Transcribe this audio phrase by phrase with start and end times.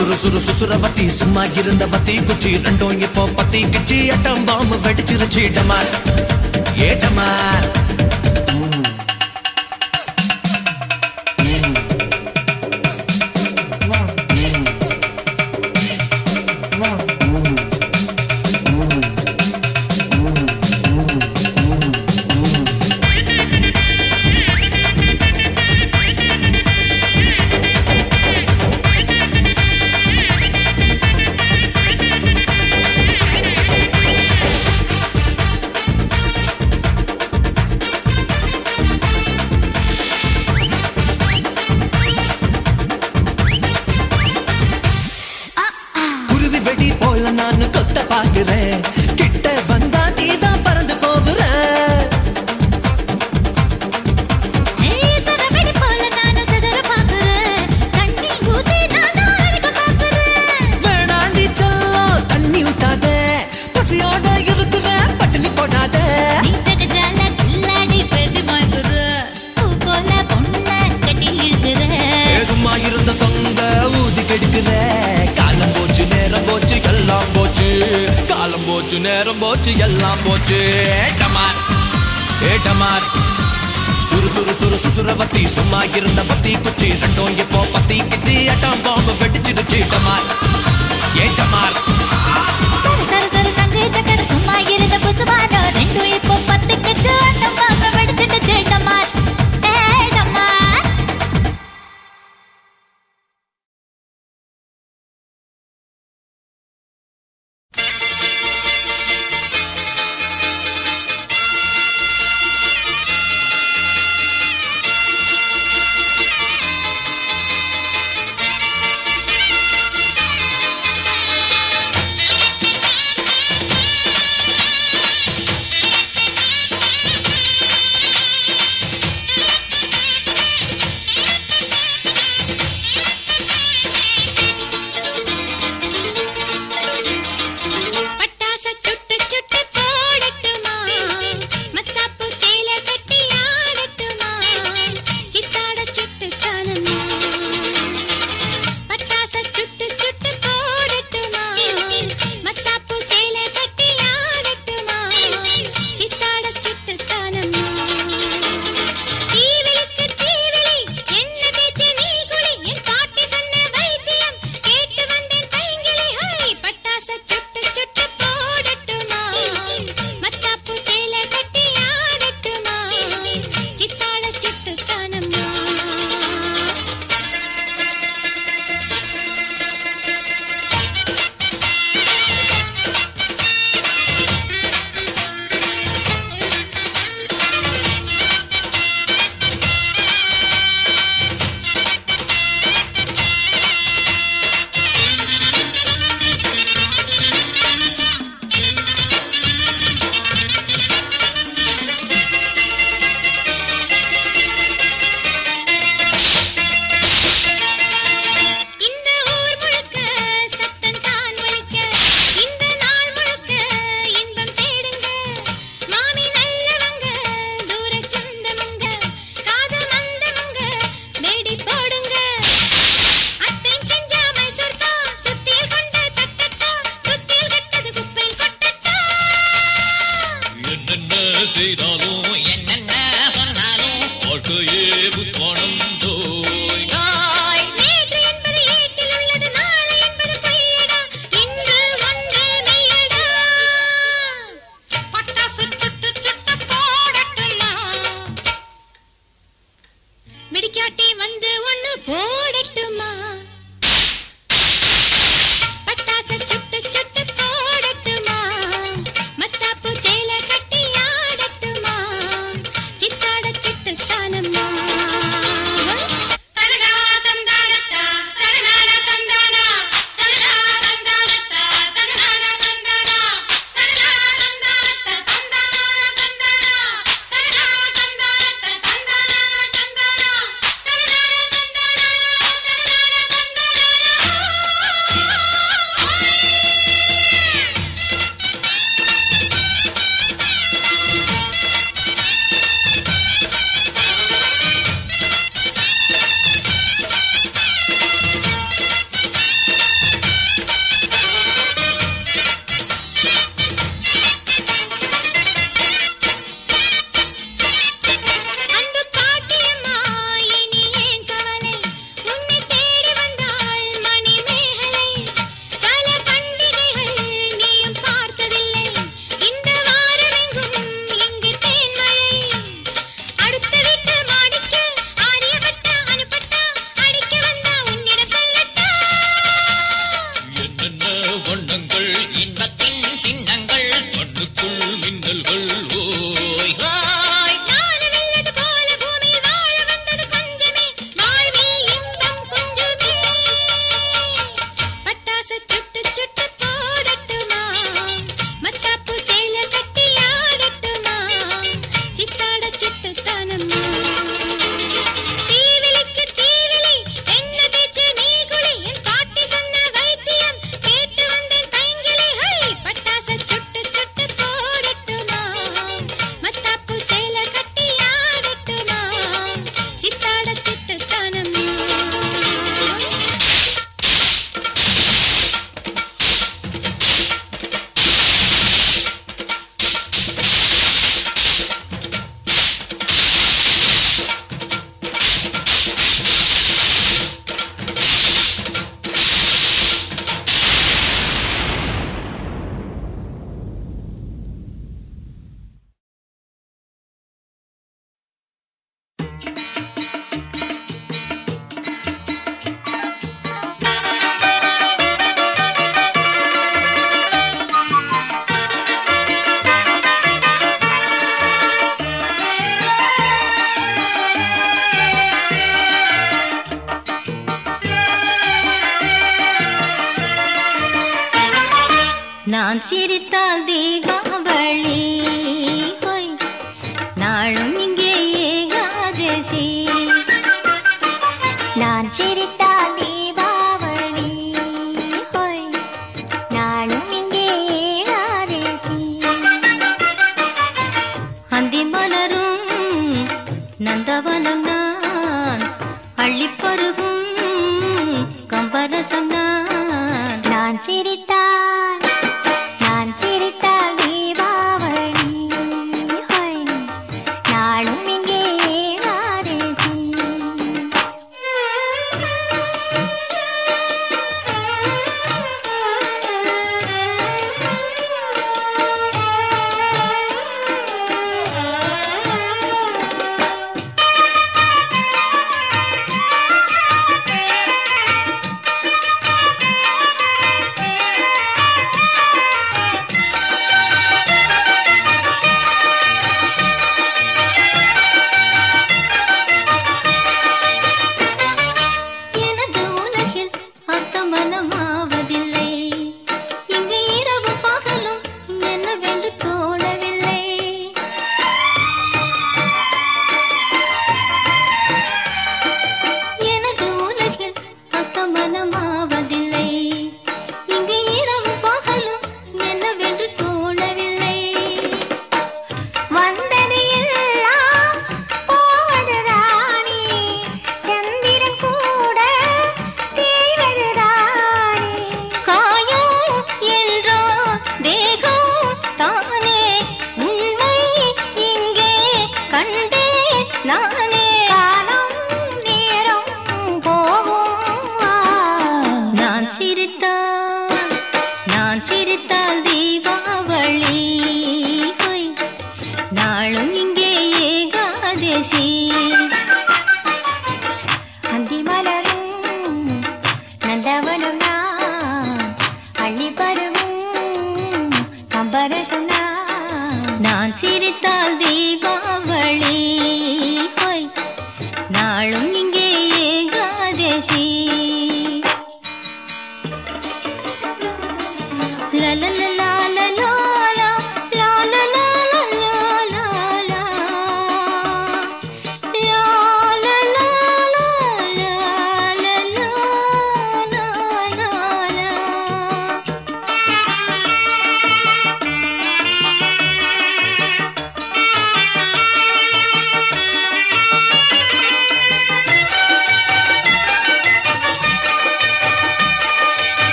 [0.00, 5.90] சுறு சுறு சுசுரவத்தி சும்மா இருந்தவத்தி குச்சி ரெண்டும் இப்போ பத்தி கிச்சி அட்டம் பாம்பு வெடிச்சிருச்சி டமார்
[6.80, 7.66] ஏ டமார்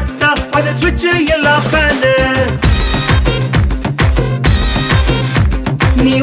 [0.00, 2.14] பட்டா அதை சுவிட்ச் எல்லாம் ஃபேனு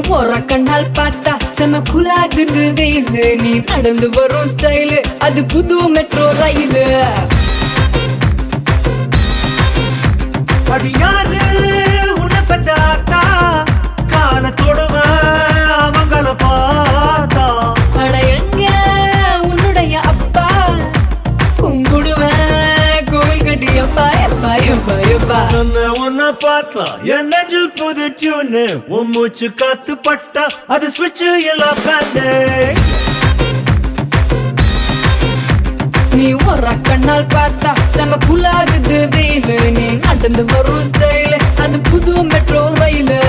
[0.10, 3.26] போற கண்ணால் பார்த்தா செம குலாகுது வெயிலு.
[3.42, 6.86] நீ நடந்து வரும் ஸ்டைலு அது புது மெட்ரோ ரயிலு.
[10.76, 11.42] அடியாரு
[12.22, 13.22] உன்னை பெற்றாத்தா
[14.13, 14.44] கால
[24.69, 32.27] உன்ன உன்ன பார்த்தா என் நெஞ்சில் புது டியூனு உன் மூச்சு காத்து பட்டா அது சுவிட்ச் எல்லா பேண்டே
[36.15, 39.58] நீ ஒரு கண்ணால் பார்த்தா செம புலாகுது வெயிலு.
[39.71, 43.19] நீ நடந்து வரும் ஸ்டைலு அது புது மெட்ரோ ரயிலு.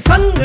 [0.00, 0.35] sun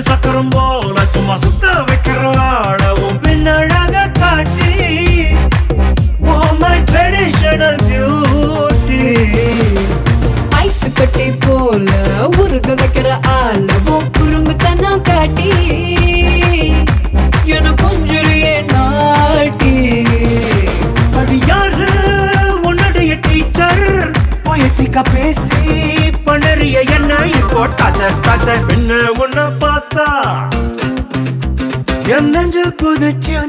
[32.92, 33.41] நெஞ்சில் புதுச்சுனே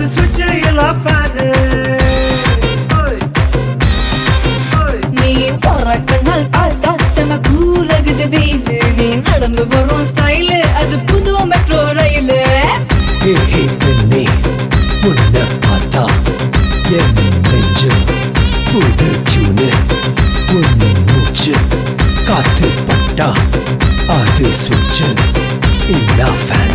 [0.00, 1.46] அது சுவிட்ச் எல்லாம் ஃபேனு
[5.16, 5.32] நீ
[5.64, 8.76] போற கண்ணால் பார்த்தா செம கூலகுது வெயிலு.
[8.98, 12.38] நீ நடந்து வரும் ஸ்டைலு அது புது மெட்ரோ ரயிலு
[13.82, 14.22] பெண்ணே
[15.02, 16.04] உன்னை பார்த்தா
[16.98, 17.14] என்
[17.50, 17.92] நெஞ்சு
[18.70, 19.70] புது டியூனு
[20.56, 20.74] உன்
[21.10, 21.54] மூச்சு
[22.28, 23.30] காத்து பட்டா
[24.18, 25.10] அது சுவிட்சு
[25.90, 26.69] இல்ல ஃபேனு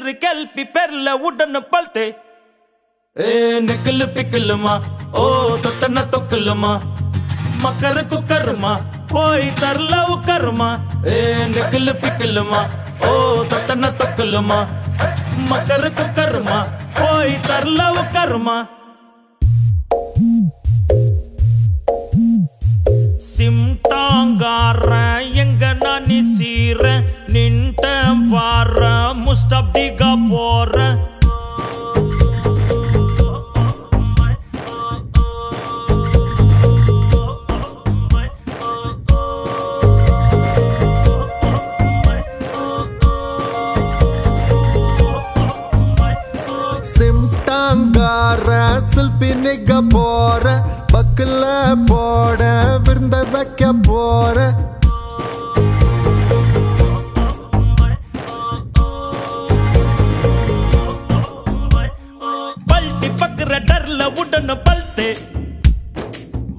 [0.00, 2.04] சிறு கல்பி பெர்ல உடனு பல்தே
[3.16, 4.74] ஏ நெக்கலு பிக்கலுமா?
[5.12, 5.24] ஓ
[5.64, 6.70] தொத்தன தொக்கலுமா?
[7.64, 8.72] மக்கரு குக்கருமா
[9.06, 10.68] போய் தரல உக்கருமா?
[11.06, 11.18] ஏ
[11.54, 12.60] நெக்கலு பிக்கலுமா?
[13.08, 13.12] ஓ
[13.52, 14.60] தொத்தன தொக்கலுமா?
[15.50, 16.58] மக்கரு குக்கருமா
[17.00, 18.56] போய் தரல உக்கருமா?
[23.40, 24.88] சிம்தாங்கார
[25.42, 26.82] எங்க நான் சீர
[27.26, 27.84] நின்ட்ட
[28.32, 28.80] வார
[29.20, 30.74] முஸ்டப்டிகா போற
[47.12, 48.48] சிம்தாங்கார
[48.90, 50.44] சில்பி நிக்க போற
[51.20, 51.46] நாக்குல
[51.88, 52.42] போட
[52.84, 54.36] விருந்த வைக்க போற.
[62.70, 65.08] பல்டி பக்குற டர்ல உடன பல்த்து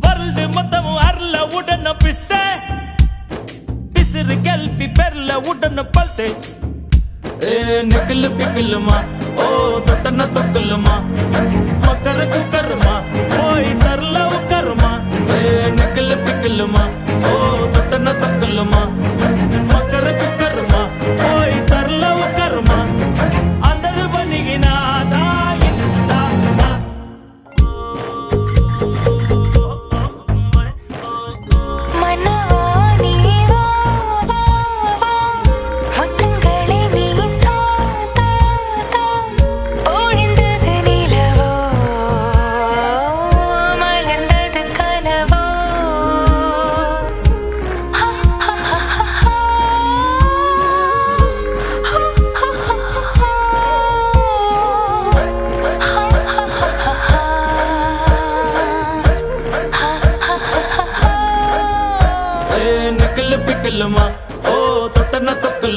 [0.04, 2.34] வருல்டு மொத்தமும் அருள உடன பிஸ்த.
[3.93, 6.28] பிசிறு கல்பி பெருல உடன பல்த்து
[7.50, 7.56] ஏ
[7.91, 8.97] நக்கல் பிக்கலுமா?
[9.43, 9.45] ஓ
[9.88, 10.95] தொட்டன தொக்கலுமா?
[11.86, 12.93] மக்கர குக்கருமா?
[13.34, 14.17] போய் தரல
[16.43, 16.62] நெக்கல்
[17.25, 17.34] ஓ
[17.73, 18.80] தொட்டன தொக்கலுமா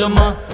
[0.04, 0.53] Alma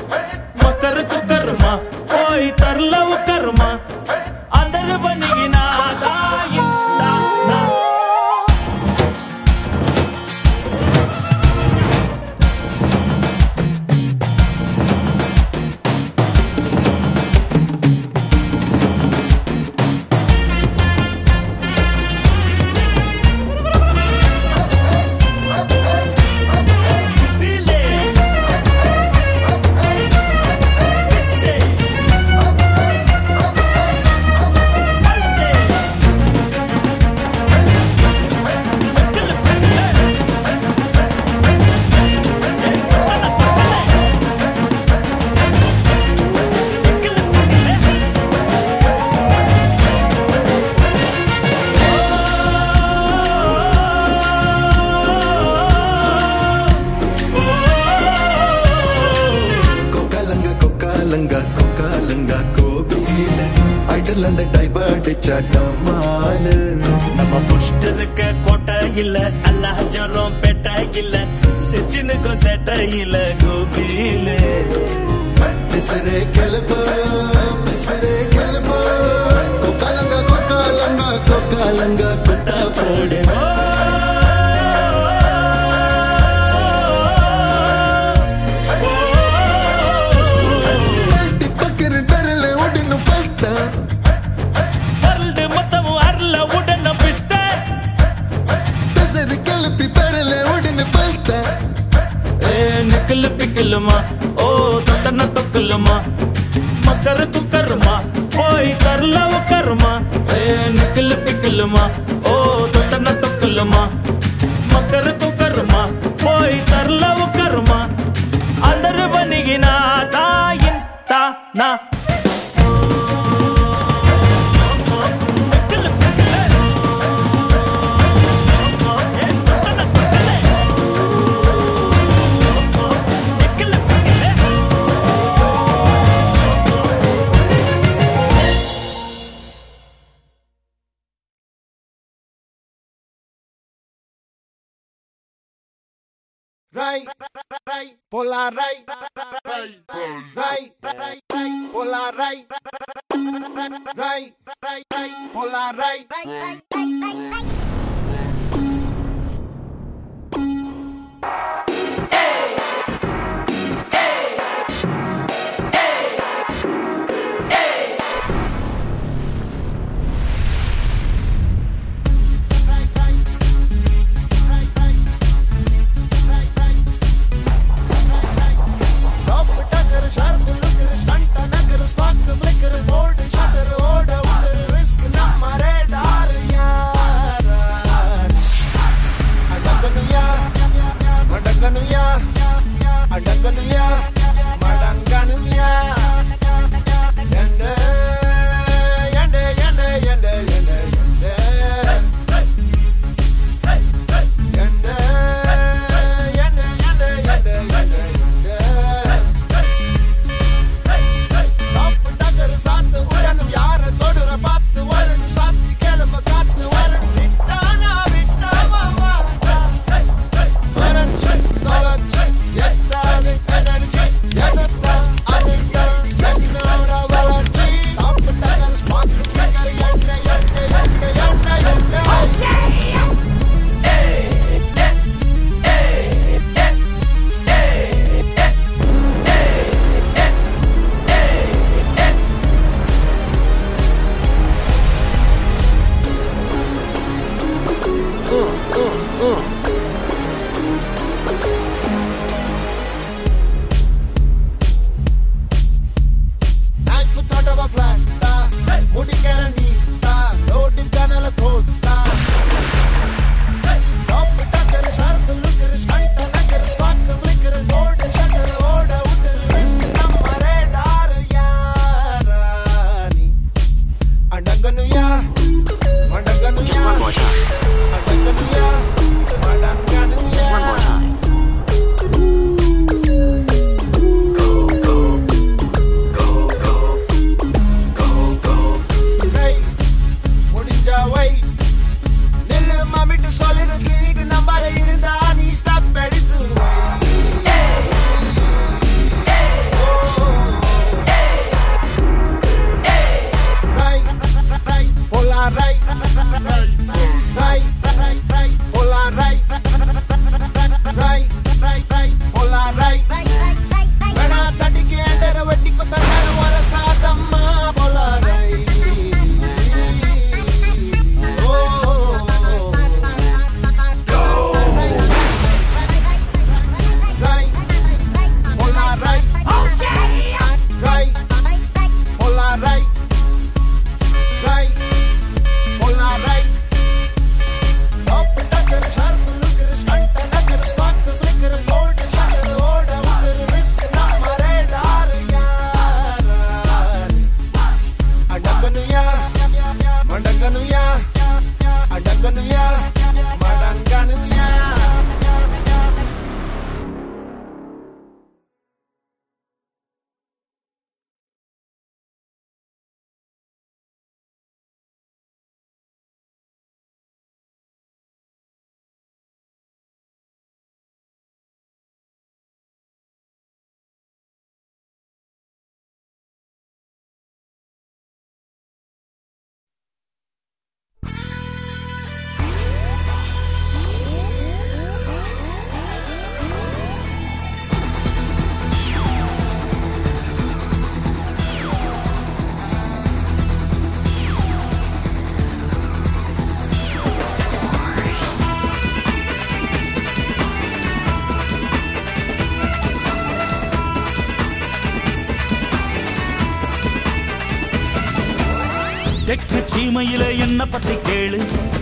[409.90, 411.38] தனிமையில என்ன பத்தி கேளு?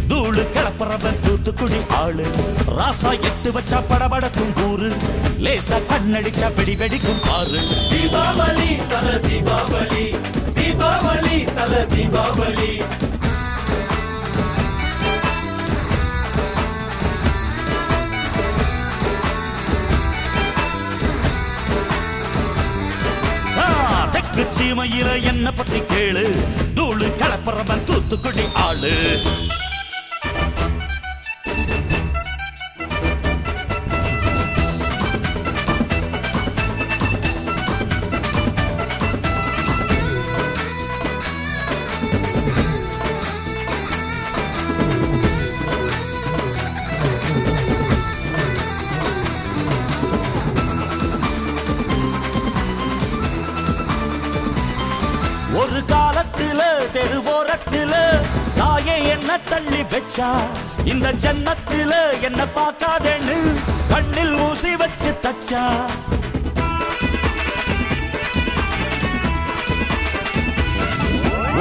[0.09, 2.27] தூளு கிளப்புறவன் தூத்துக்குடி ஆளு.
[2.79, 4.89] ராசா எட்டு வச்சா படபடக்கும் கூறு.
[5.45, 7.61] லேசா கண்ணடிச்சா வெடி வெடிக்கும் பாரு
[7.93, 10.07] தீபாவளி தல தீபாவளி.
[10.59, 12.73] தீபாவளி தல தீபாவளி.
[24.59, 26.23] சீமையில என்ன பத்தி கேளு?
[27.19, 28.95] கலப்புறவன் தூத்துக்குடி ஆளு.
[59.93, 60.29] வச்சா
[60.85, 63.39] இந்த ஜன்னத்தில என்ன பார்க்காதேன்னு
[63.93, 65.65] கண்ணில் ஊசி வச்சு தச்சா.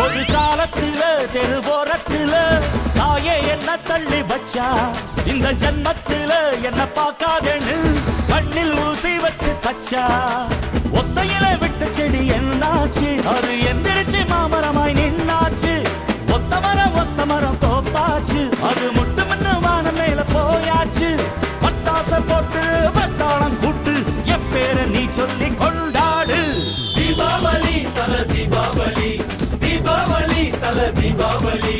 [0.03, 1.01] ஒரு காலத்தில
[1.33, 2.33] தெரு போரத்தில
[2.97, 4.67] தாயே என்ன தள்ளி வச்சா.
[5.25, 7.77] இந்த ஜன்மத்தில என்ன பார்க்காதேன்னு
[8.31, 10.05] கண்ணில் ஊசி வச்சு தச்சா.
[10.99, 13.09] ஒத்தையில விட்ட செடி என்னாச்சு?
[13.33, 14.06] அது எந்திரிச்சு
[31.21, 31.77] बाबली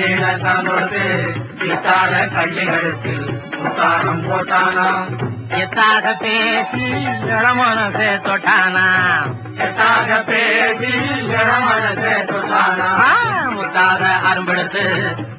[0.00, 1.00] நீள தந்தோட்டு
[1.64, 3.14] இத்தாத கள்ளிகளுக்கு
[3.56, 4.86] முத்தாரம் போட்டானா?
[5.60, 6.84] எத்தாக பேசி
[7.30, 8.84] இளமனசே தொட்டானா?
[9.56, 10.92] எத்தாக பேசி
[11.34, 12.88] இளமனசே தொட்டானா?
[13.56, 14.84] முத்தாத அரும்பெடுத்து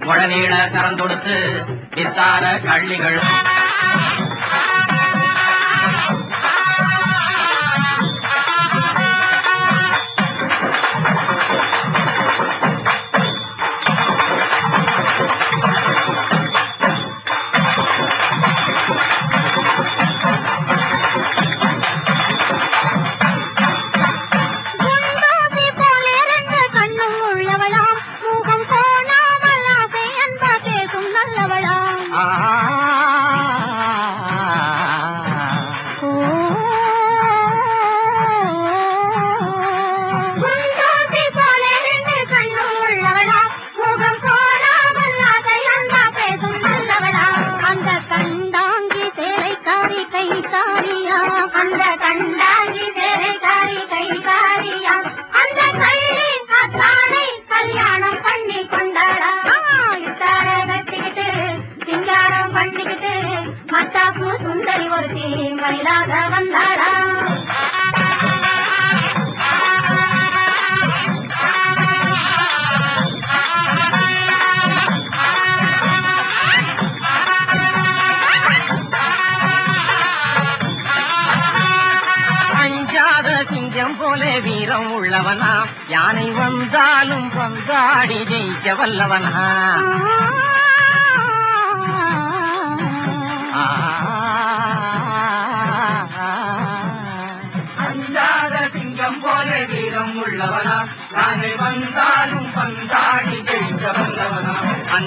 [0.06, 1.38] முழநீள கறந்தொடுத்து
[1.96, 3.34] இத்தார கள்ளிகளும்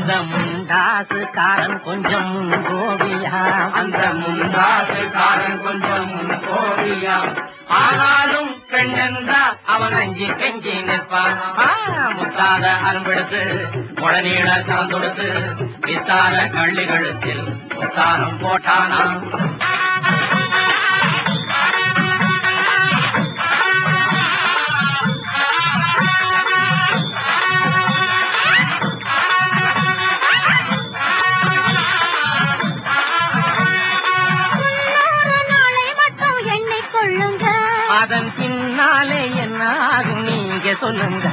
[0.04, 2.32] அந்த முண்டாசுக்காரன் கொஞ்சம்
[2.64, 3.38] கோபியா
[3.72, 6.10] அந்த முண்டாசு காரன் கொஞ்சம்
[6.44, 7.14] கோபியா
[7.76, 11.38] ஆனாலும் பெண்ணென்றா அவன் அஞ்சி கெஞ்சி நிற்பான்.
[12.16, 13.40] முத்தாத அரும்பெடுத்து
[14.00, 15.28] முழநீள கலந்தொடுத்து
[15.86, 17.34] வித்தார கள்ளிகளுக்கு
[17.74, 19.16] முத்தாரம் போட்டானான்
[39.66, 41.28] ஆகும் நீங்க சொல்லுங்க.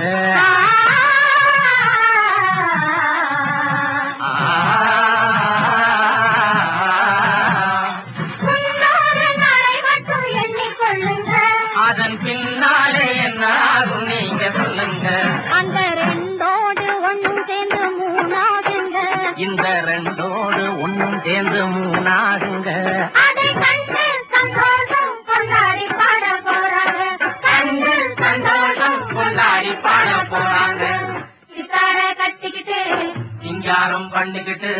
[34.21, 34.71] பண்ணிக்கிட்டு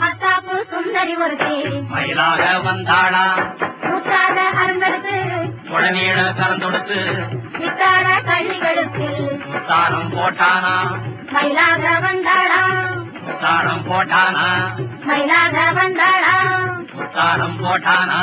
[0.00, 1.56] மத்தாப்பு சுந்தரி ஒருத்தி.
[1.90, 3.24] மயிலாக வந்தாளா?
[3.84, 5.16] முத்தாத அருந்தடுத்து
[5.74, 6.98] உடனீட கறந்தொடுத்து
[7.56, 9.08] சித்தார கள்ளிகளுக்கு
[9.52, 10.74] முத்தாரம் போட்டானா?
[11.34, 12.62] மயிலாக வந்தாளா?
[13.26, 14.46] முத்தாரம் போட்டானா?
[15.08, 16.34] மயிலாக வந்தாளா?
[16.94, 18.20] முத்தாரம் போட்டானா?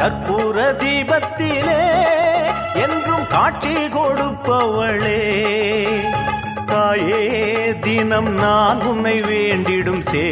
[0.00, 1.82] கற்பூர தீபத்திலே
[2.74, 5.20] என்றும் காட்சி கொடுப்பவளே.
[6.66, 7.22] தாயே
[7.80, 10.26] தினம் நான் உன்னை வேண்டிடும் சே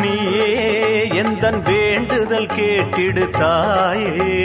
[0.00, 0.50] நீயே
[1.08, 4.38] எந்தன் வேண்டுதல் கேட்டிடு தாயே.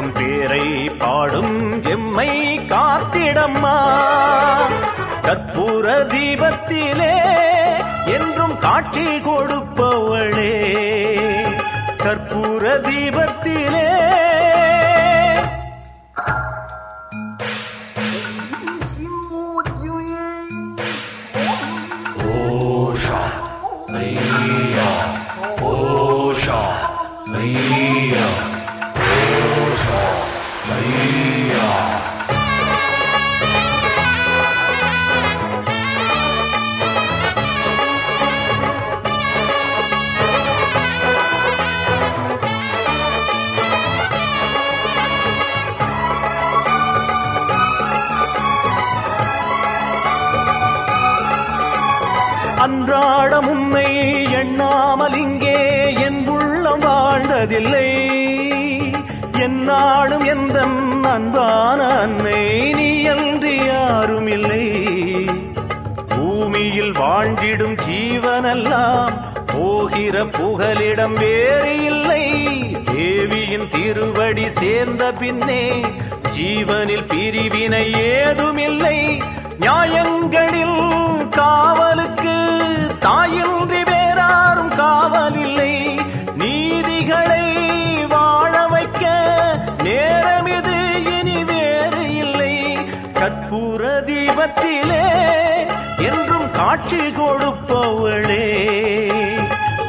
[0.00, 0.66] உன் பேரை
[0.98, 3.78] பாடும் எம்மை காத்திடம்மா.
[5.22, 7.14] கற்பூர தீபத்திலே
[8.12, 10.52] என்றும் காட்சி கொடுப்பவளே.
[11.98, 13.88] கற்பூர தீபத்திலே
[61.60, 62.42] அன்பான அன்னை
[62.76, 64.62] நீ அன்றி யாரும் இல்லை
[66.12, 69.16] பூமியில் வாழ்ந்திடும் ஜீவனெல்லாம்
[69.52, 72.24] போகிற புகலிடம் வேறு இல்லை.
[72.92, 75.62] தேவியின் திருவடி சேர்ந்த பின்னே
[76.36, 78.98] ஜீவனில் பிரிவினை ஏதுமில்லை.
[79.64, 80.80] நியாயங்களில்
[81.40, 82.38] காவலுக்கு
[83.06, 85.72] தாயின்றி வேறாரும் காவலில்லை.
[86.42, 87.39] நீதிகளை
[94.40, 95.06] தெய்வத்திலே
[96.08, 98.44] என்றும் காட்சி கொடுப்பவளே.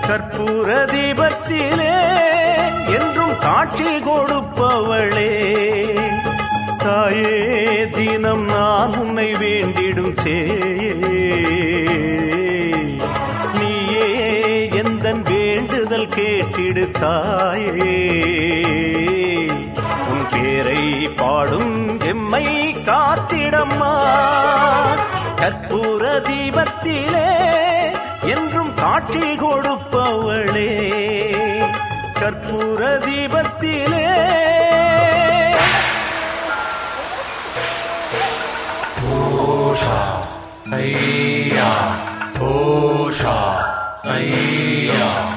[0.08, 1.94] கற்பூர தீபத்திலே
[2.98, 5.30] என்றும் காட்சி கொடுப்பவளே.
[6.78, 7.38] தாயே
[7.88, 10.38] தினம் நான் உன்னை வேண்டிடும் சே
[13.60, 14.10] நீயே
[14.84, 17.96] எந்த வேண்டுதல் கேட்டிடு தாயே.
[20.52, 23.94] பேரை பாடும் எம்மை காத்திடம்மா.
[25.36, 27.30] கற்பூர தீபத்திலே
[28.22, 30.74] என்றும் காட்சி கொடுப்பவளே.
[32.20, 34.08] கற்பூர தீபத்திலே.
[39.12, 40.02] ஓஷா
[40.72, 41.72] ஐயா
[42.40, 43.38] ஓஷா
[44.02, 45.31] ஐயா.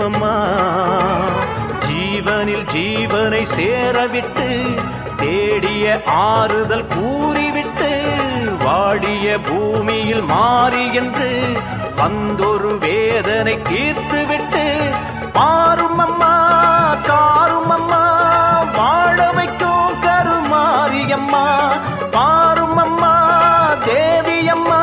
[0.00, 0.22] கேளும்
[1.86, 4.46] ஜீவனில் ஜீவனை சேரவிட்டு
[5.20, 5.86] தேடிய
[6.22, 7.90] ஆறுதல் கூறிவிட்டு
[8.64, 11.30] வாடிய பூமியில் மாறி என்று
[12.00, 14.64] வந்தொரு வேதனை தீர்த்துவிட்டு
[15.36, 16.32] மாறும் அம்மா
[17.08, 18.02] தாரும் அம்மா
[18.78, 21.44] வாழ வைக்கும் கருமாரியம்மா.
[22.10, 23.12] பாரும் அம்மா
[23.86, 24.82] தேவியம்மா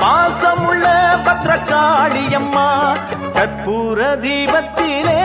[0.00, 0.86] பாசமுள்ள
[1.26, 2.57] பத்திரகாளியம்மா.
[3.68, 5.22] கற்பூர தீபத்திலே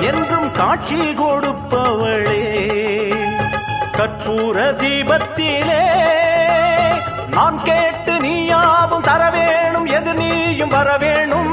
[0.00, 2.42] என்றும் காட்சி கொடுப்பவளே.
[3.96, 5.80] கற்பூர தீபத்திலே
[7.30, 11.49] நான் கேட்டு நீயாவும் தர வேணும் எது நீயும் வர வேணும்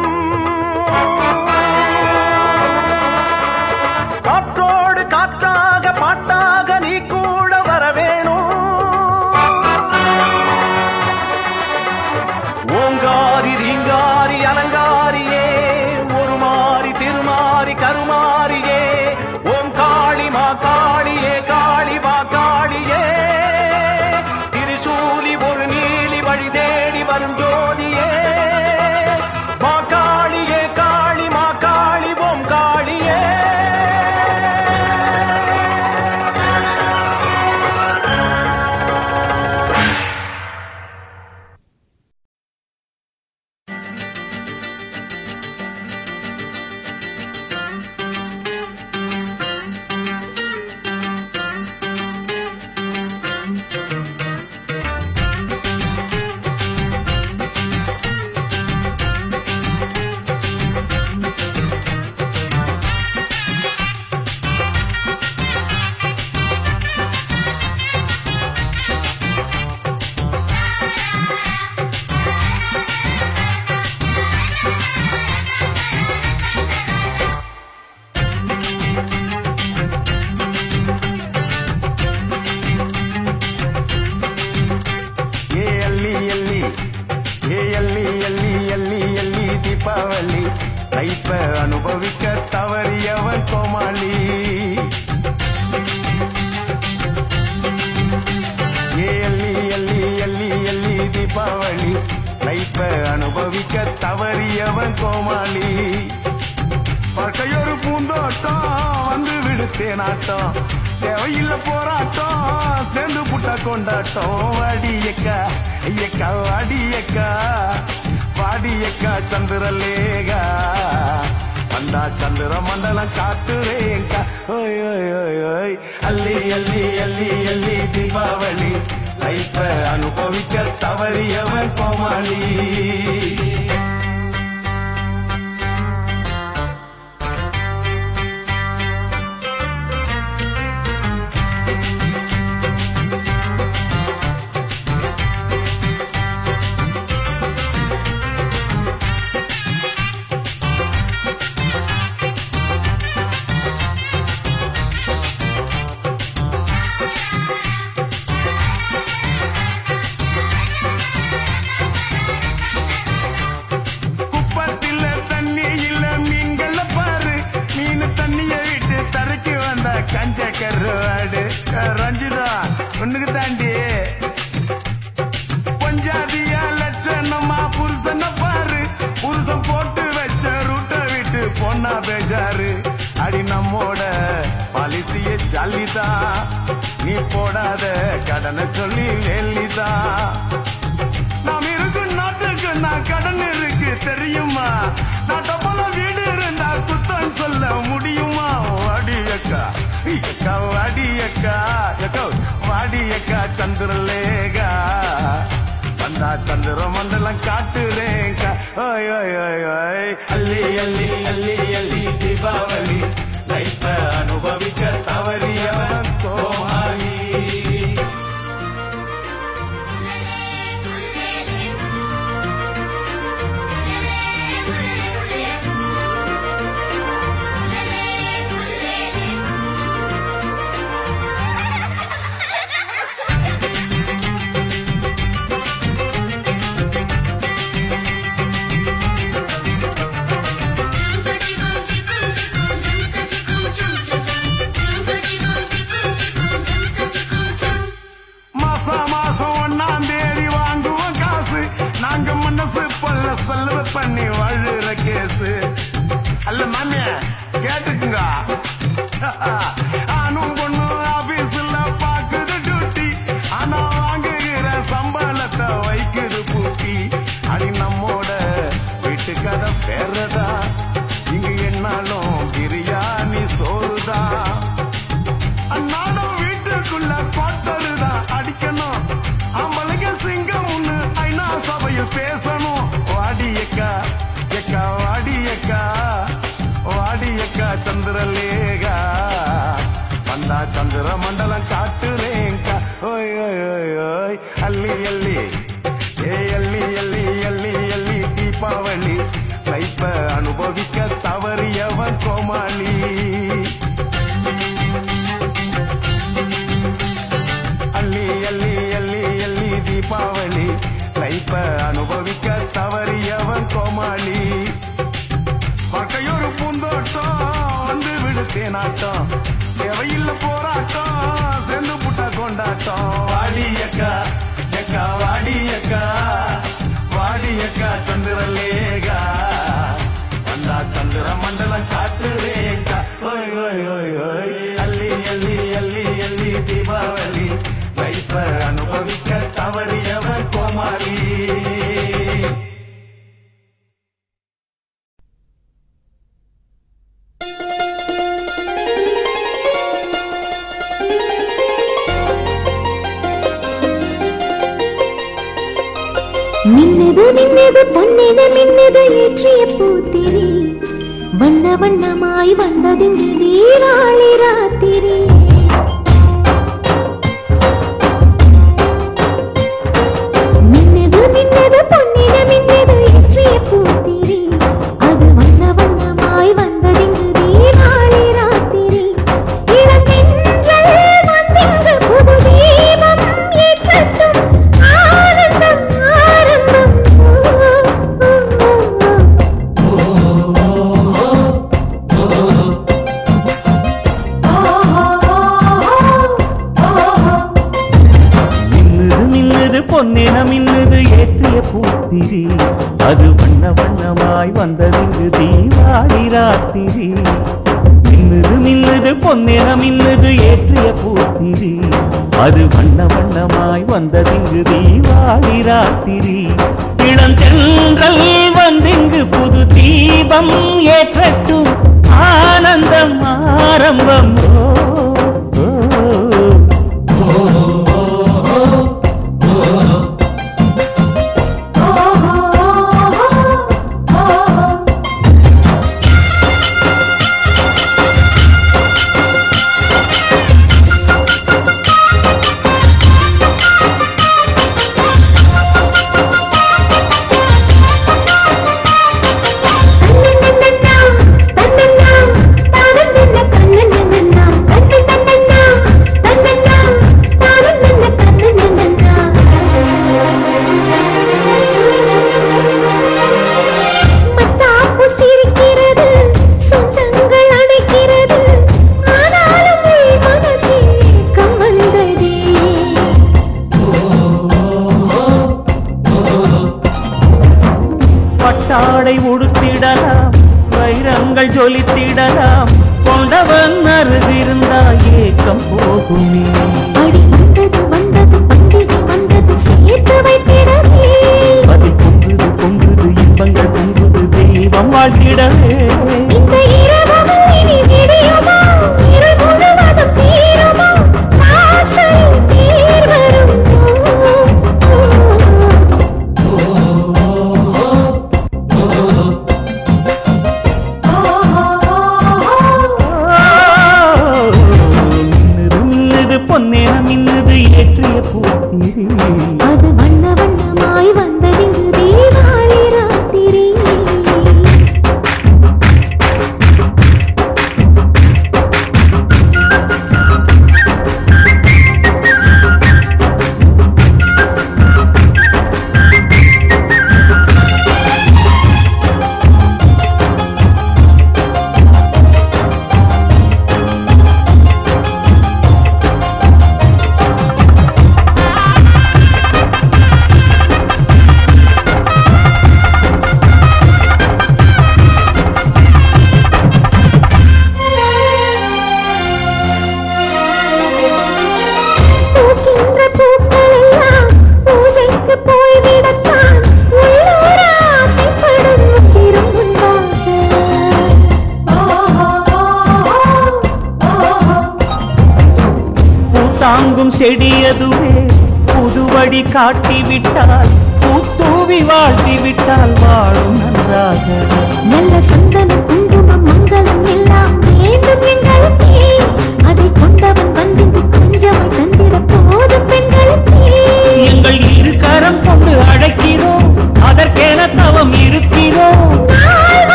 [126.01, 128.71] அள்ளி அள்ளி அள்ளி அள்ளி தீபாவளி.
[129.19, 129.57] லைஃப
[129.91, 133.46] அனுபவிக்க தவறியவன் கோமாளி.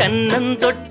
[0.00, 0.89] எந்தன் கண்ணன்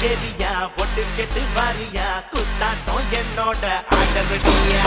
[0.00, 0.50] உடம்பக்கும்
[0.80, 3.64] ஒட்டு கெட்டு வாரியா குத்தாட்டம் என்னோட
[3.98, 4.84] ஆடரடியா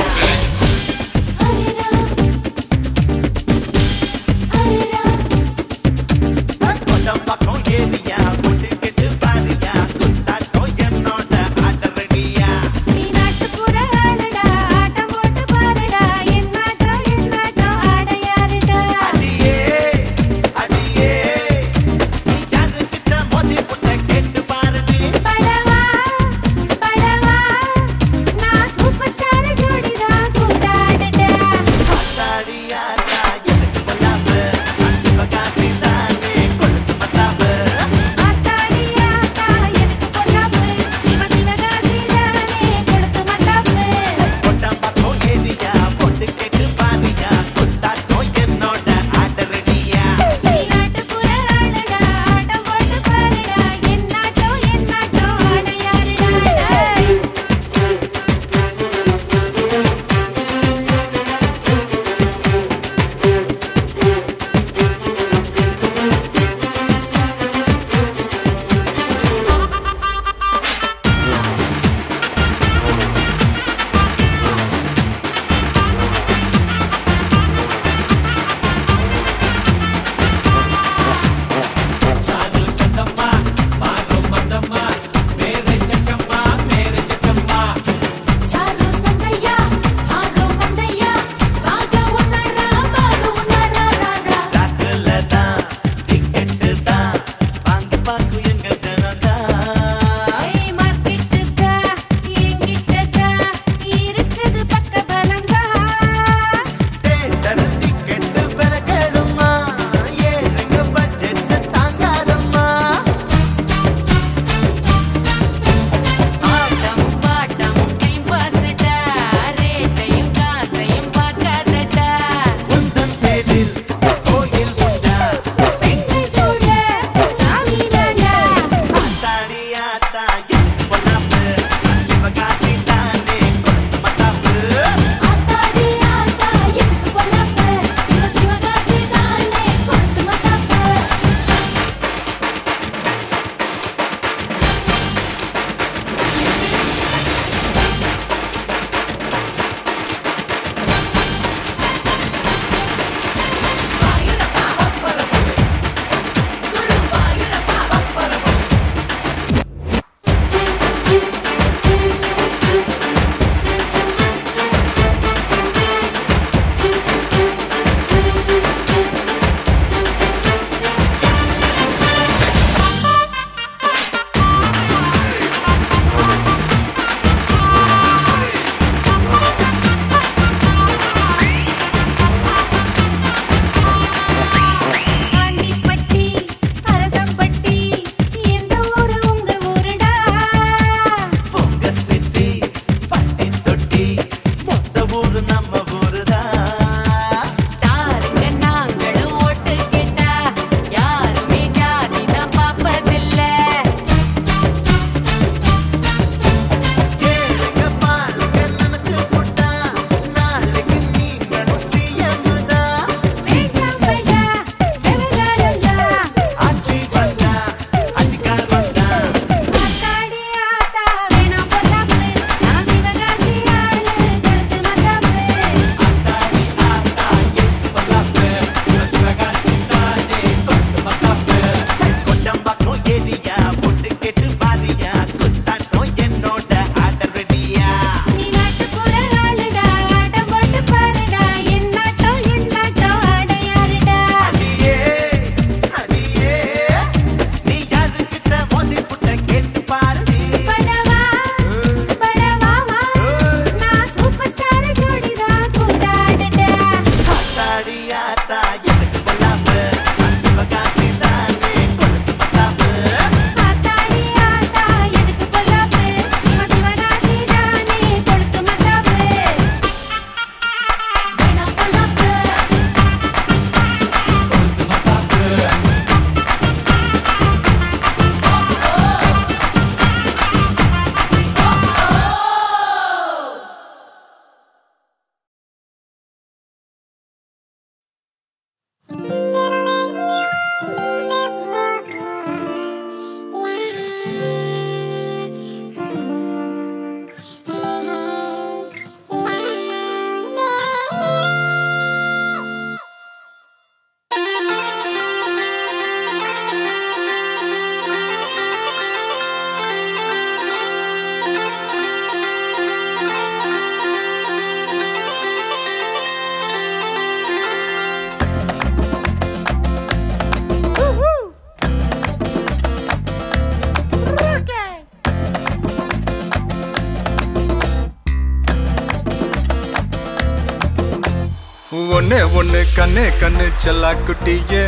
[332.61, 334.81] ஒண்ணு கண்ணே கண்ணு செல்லா குட்டியே.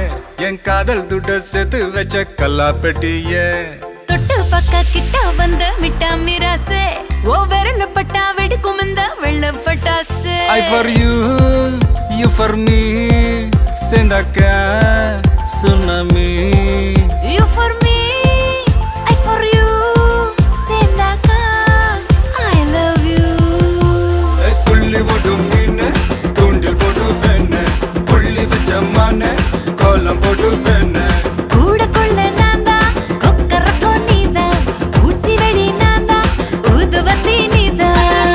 [0.45, 3.45] என் காதல் துட்ட சேர்த்து வச்ச கல்லா பெட்டியே.
[4.09, 6.83] தொட்டு பக்க கிட்ட வந்த மிட்டா மிராசே.
[7.31, 10.35] ஓ விரல பட்டா வெடிக்கும் இந்த வெள்ள பட்டாசு.
[10.57, 11.13] I for you
[12.19, 12.81] you for me
[13.87, 14.41] சேர்ந்தாக்க
[15.57, 16.29] tsunami
[17.33, 17.69] You for
[30.05, 30.95] கோலம் போடு வேண
[31.53, 32.89] கூட கொள்ள நான்தான்,
[33.23, 34.63] கொக்கரக்கோ நீதான்.
[35.03, 36.31] ஊசி வெடி நான்தான்,
[36.73, 38.33] ஊதுவத்தி நீதான்.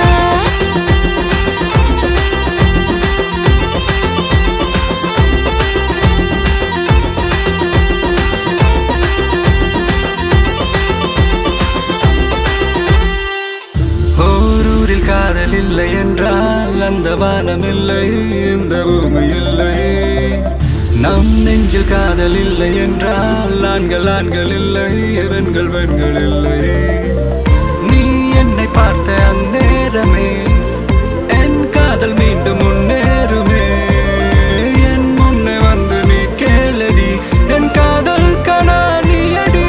[14.27, 18.03] ஓரூரில் காதல் இல்லை என்றால் அந்த வானம் இல்லை
[18.47, 19.73] இந்த பூமி இல்லை
[21.03, 24.89] நம் நெஞ்சில் காதல் இல்லை என்றால் ஆண்கள் ஆண்கள் இல்லை
[25.33, 26.59] பெண்கள் பெண்கள் இல்லை
[27.91, 28.03] நீ
[28.43, 30.29] என்னை பார்த்த அந்நேரமே
[31.41, 33.65] என் காதல் மீண்டும் முன்னேறுமே.
[34.91, 37.11] என் முன்னே வந்து நீ கேளடி
[37.57, 39.65] என் காதல் கனா நீ அடி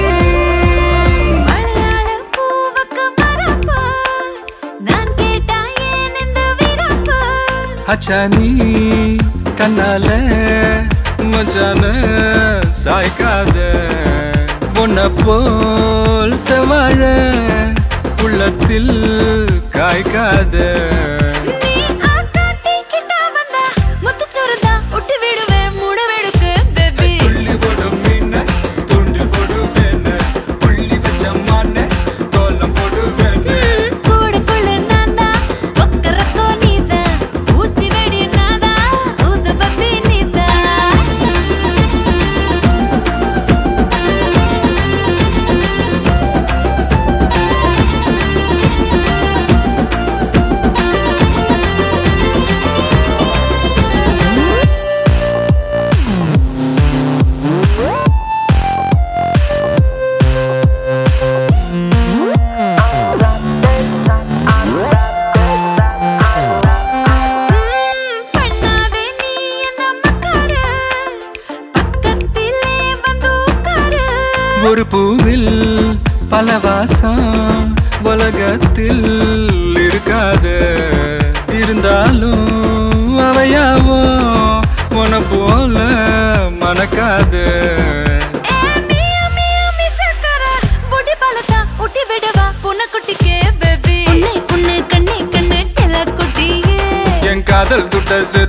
[1.48, 3.80] மலையாள பூவுக்கு மரப்பா,
[4.90, 7.22] நான் கேட்டா ஏன் இந்த விரப்பா?
[7.96, 8.50] அச்சா நீ
[9.62, 10.08] கண்ணால
[11.50, 11.86] மச்சான
[12.84, 13.58] சாய்க்காத.
[14.82, 17.02] உன்னை போல் செவாழ
[18.24, 18.94] உள்ளத்தில்
[19.78, 20.56] காய்க்காத.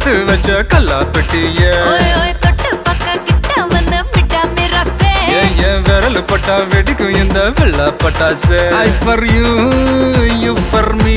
[0.03, 5.11] சேர்த்து வச்ச கல்லா பெட்டிய ஓய் ஓய் தொட்டு பக்கா கிட்ட வந்து மிட்டா மிரசே.
[5.39, 8.61] ஏன் என் விரல் பட்டா வெடிக்கும் இந்த வெள்ளா பட்டாசு.
[8.79, 9.51] I for you
[10.45, 11.17] you for me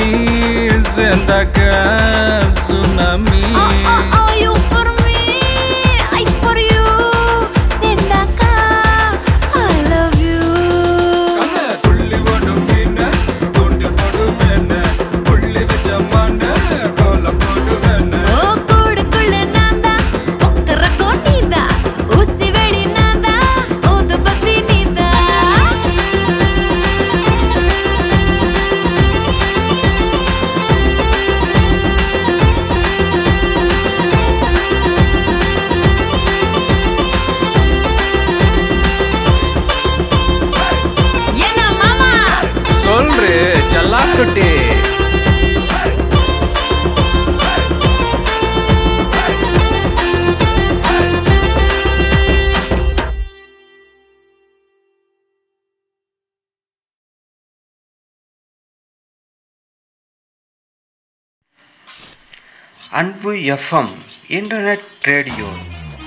[63.24, 63.92] Anbu FM
[64.38, 65.46] internet radio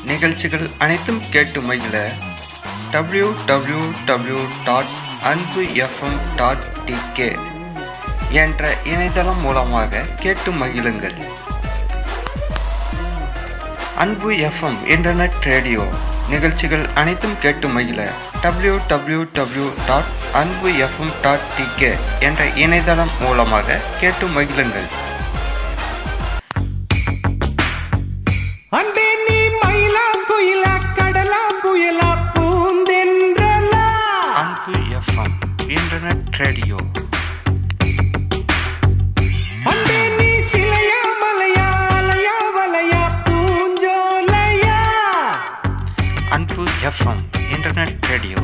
[0.10, 1.94] நிகழ்ச்சிகள் அனைத்தும் கேட்டு மகிழ
[2.92, 4.92] W W W dot
[5.24, 7.30] Anbu FM dot TK
[8.44, 11.18] என்ற இணையதளம் மூலமாக கேட்டு மகிழுங்கள்.
[13.96, 15.86] அன்பு எஃப்எம் இன்டர்நெட் ரேடியோ
[16.30, 18.00] நிகழ்ச்சிகள் அனைத்தும் கேட்டு மகிழ
[18.46, 20.14] W W W dot
[20.44, 24.90] Anbu FM dot TK என்ற இணையதளம் மூலமாக கேட்டு மகிழுங்கள்.
[28.72, 33.86] அன்பே நீ மயிலா குயிலா கடலா புயலா பூந்தென்றலா?
[34.42, 35.36] Anbu FM
[35.78, 36.80] internet radio.
[46.32, 47.22] Anbu FM
[47.56, 48.42] internet radio.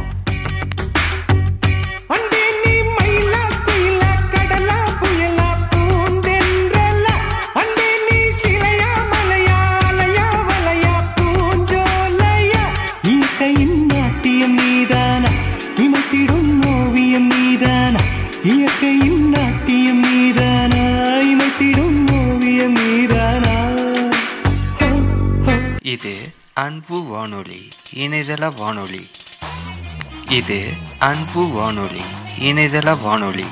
[26.56, 29.10] Anbu வானொலி இணையதள வானொலி.
[30.30, 32.02] இது அன்பு வானொலி
[32.40, 33.46] இணையதள வானொலி.